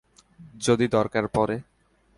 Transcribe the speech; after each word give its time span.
যদি 0.59 0.85
দরকার 0.87 1.27
পরে। 1.27 1.55